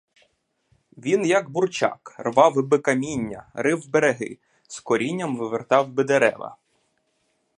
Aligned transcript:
Він 0.97 1.25
як 1.25 1.49
бурчак 1.49 2.15
рвав 2.19 2.53
би 2.67 2.79
каміння, 2.79 3.51
рив 3.53 3.87
береги, 3.89 4.37
з 4.67 4.79
корінням 4.79 5.37
вивертав 5.37 5.89
би 5.89 6.03
дерева. 6.03 6.57